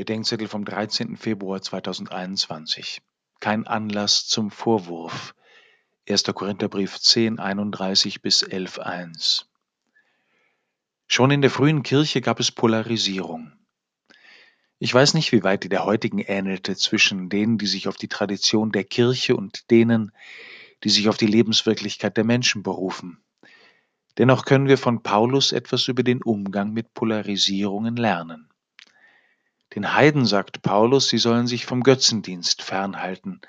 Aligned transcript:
Bedenkzettel 0.00 0.48
vom 0.48 0.64
13. 0.64 1.18
Februar 1.18 1.60
2021. 1.60 3.02
Kein 3.38 3.66
Anlass 3.66 4.26
zum 4.26 4.50
Vorwurf. 4.50 5.34
1. 6.08 6.24
Korintherbrief 6.24 6.98
10, 6.98 7.38
31 7.38 8.22
bis 8.22 8.40
11, 8.40 8.78
1. 8.78 9.50
Schon 11.06 11.30
in 11.30 11.42
der 11.42 11.50
frühen 11.50 11.82
Kirche 11.82 12.22
gab 12.22 12.40
es 12.40 12.50
Polarisierung. 12.50 13.52
Ich 14.78 14.94
weiß 14.94 15.12
nicht, 15.12 15.32
wie 15.32 15.42
weit 15.42 15.64
die 15.64 15.68
der 15.68 15.84
heutigen 15.84 16.20
ähnelte 16.20 16.76
zwischen 16.76 17.28
denen, 17.28 17.58
die 17.58 17.66
sich 17.66 17.86
auf 17.86 17.98
die 17.98 18.08
Tradition 18.08 18.72
der 18.72 18.84
Kirche 18.84 19.36
und 19.36 19.70
denen, 19.70 20.12
die 20.82 20.88
sich 20.88 21.10
auf 21.10 21.18
die 21.18 21.26
Lebenswirklichkeit 21.26 22.16
der 22.16 22.24
Menschen 22.24 22.62
berufen. 22.62 23.22
Dennoch 24.16 24.46
können 24.46 24.66
wir 24.66 24.78
von 24.78 25.02
Paulus 25.02 25.52
etwas 25.52 25.88
über 25.88 26.02
den 26.02 26.22
Umgang 26.22 26.72
mit 26.72 26.94
Polarisierungen 26.94 27.96
lernen. 27.96 28.49
Den 29.74 29.94
Heiden 29.94 30.26
sagt 30.26 30.62
Paulus, 30.62 31.08
sie 31.08 31.18
sollen 31.18 31.46
sich 31.46 31.64
vom 31.64 31.82
Götzendienst 31.82 32.62
fernhalten. 32.62 33.40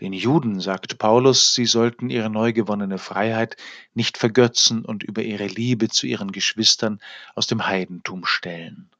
Den 0.00 0.12
Juden 0.12 0.60
sagt 0.60 0.98
Paulus, 0.98 1.54
sie 1.54 1.66
sollten 1.66 2.10
ihre 2.10 2.30
neu 2.30 2.52
gewonnene 2.52 2.98
Freiheit 2.98 3.56
nicht 3.94 4.18
vergötzen 4.18 4.84
und 4.84 5.02
über 5.02 5.22
ihre 5.22 5.46
Liebe 5.46 5.88
zu 5.88 6.06
ihren 6.06 6.32
Geschwistern 6.32 7.00
aus 7.34 7.46
dem 7.46 7.66
Heidentum 7.66 8.24
stellen. 8.24 8.90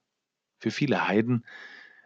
Für 0.58 0.70
viele 0.70 1.08
Heiden 1.08 1.44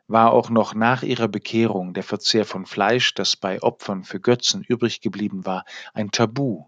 war 0.06 0.32
auch 0.32 0.50
noch 0.50 0.74
nach 0.74 1.02
ihrer 1.02 1.28
Bekehrung 1.28 1.94
der 1.94 2.02
Verzehr 2.02 2.44
von 2.44 2.66
Fleisch, 2.66 3.14
das 3.14 3.36
bei 3.36 3.62
Opfern 3.62 4.04
für 4.04 4.20
Götzen 4.20 4.62
übrig 4.62 5.00
geblieben 5.00 5.46
war, 5.46 5.64
ein 5.92 6.10
Tabu. 6.10 6.66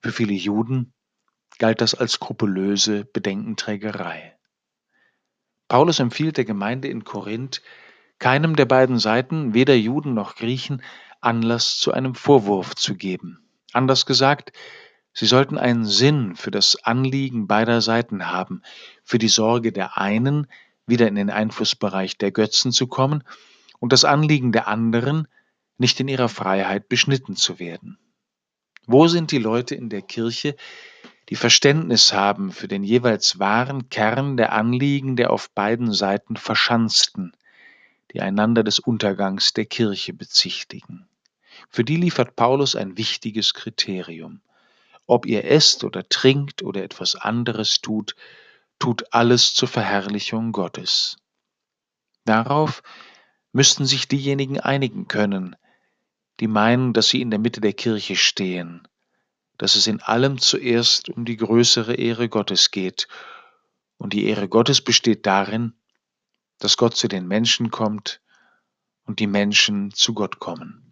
Für 0.00 0.12
viele 0.12 0.34
Juden 0.34 0.92
galt 1.58 1.80
das 1.80 1.94
als 1.94 2.12
skrupulöse 2.12 3.04
Bedenkenträgerei. 3.04 4.36
Paulus 5.72 6.00
empfiehlt 6.00 6.36
der 6.36 6.44
Gemeinde 6.44 6.88
in 6.88 7.02
Korinth, 7.02 7.62
keinem 8.18 8.56
der 8.56 8.66
beiden 8.66 8.98
Seiten, 8.98 9.54
weder 9.54 9.74
Juden 9.74 10.12
noch 10.12 10.36
Griechen, 10.36 10.82
Anlass 11.22 11.78
zu 11.78 11.92
einem 11.92 12.14
Vorwurf 12.14 12.74
zu 12.74 12.94
geben. 12.94 13.48
Anders 13.72 14.04
gesagt, 14.04 14.52
sie 15.14 15.24
sollten 15.24 15.56
einen 15.56 15.86
Sinn 15.86 16.36
für 16.36 16.50
das 16.50 16.84
Anliegen 16.84 17.46
beider 17.46 17.80
Seiten 17.80 18.30
haben, 18.30 18.60
für 19.02 19.16
die 19.16 19.28
Sorge 19.28 19.72
der 19.72 19.96
einen, 19.96 20.46
wieder 20.86 21.08
in 21.08 21.14
den 21.14 21.30
Einflussbereich 21.30 22.18
der 22.18 22.32
Götzen 22.32 22.70
zu 22.70 22.86
kommen, 22.86 23.24
und 23.78 23.94
das 23.94 24.04
Anliegen 24.04 24.52
der 24.52 24.68
anderen, 24.68 25.26
nicht 25.78 25.98
in 26.00 26.08
ihrer 26.08 26.28
Freiheit 26.28 26.90
beschnitten 26.90 27.34
zu 27.34 27.58
werden. 27.58 27.98
Wo 28.86 29.08
sind 29.08 29.30
die 29.30 29.38
Leute 29.38 29.74
in 29.74 29.88
der 29.88 30.02
Kirche, 30.02 30.54
die 31.32 31.36
Verständnis 31.36 32.12
haben 32.12 32.52
für 32.52 32.68
den 32.68 32.84
jeweils 32.84 33.38
wahren 33.38 33.88
Kern 33.88 34.36
der 34.36 34.52
Anliegen 34.52 35.16
der 35.16 35.30
auf 35.30 35.48
beiden 35.48 35.90
Seiten 35.94 36.36
Verschanzten, 36.36 37.32
die 38.12 38.20
einander 38.20 38.62
des 38.62 38.78
Untergangs 38.78 39.54
der 39.54 39.64
Kirche 39.64 40.12
bezichtigen. 40.12 41.08
Für 41.70 41.84
die 41.84 41.96
liefert 41.96 42.36
Paulus 42.36 42.76
ein 42.76 42.98
wichtiges 42.98 43.54
Kriterium. 43.54 44.42
Ob 45.06 45.24
ihr 45.24 45.46
esst 45.46 45.84
oder 45.84 46.06
trinkt 46.06 46.62
oder 46.62 46.82
etwas 46.84 47.16
anderes 47.16 47.80
tut, 47.80 48.14
tut 48.78 49.14
alles 49.14 49.54
zur 49.54 49.68
Verherrlichung 49.68 50.52
Gottes. 50.52 51.16
Darauf 52.26 52.82
müssten 53.52 53.86
sich 53.86 54.06
diejenigen 54.06 54.60
einigen 54.60 55.08
können, 55.08 55.56
die 56.40 56.46
meinen, 56.46 56.92
dass 56.92 57.08
sie 57.08 57.22
in 57.22 57.30
der 57.30 57.38
Mitte 57.38 57.62
der 57.62 57.72
Kirche 57.72 58.16
stehen 58.16 58.86
dass 59.58 59.74
es 59.74 59.86
in 59.86 60.00
allem 60.00 60.38
zuerst 60.38 61.08
um 61.08 61.24
die 61.24 61.36
größere 61.36 61.94
Ehre 61.94 62.28
Gottes 62.28 62.70
geht. 62.70 63.08
Und 63.96 64.12
die 64.12 64.26
Ehre 64.26 64.48
Gottes 64.48 64.80
besteht 64.80 65.26
darin, 65.26 65.74
dass 66.58 66.76
Gott 66.76 66.96
zu 66.96 67.08
den 67.08 67.26
Menschen 67.26 67.70
kommt 67.70 68.20
und 69.04 69.20
die 69.20 69.26
Menschen 69.26 69.92
zu 69.92 70.14
Gott 70.14 70.38
kommen. 70.38 70.91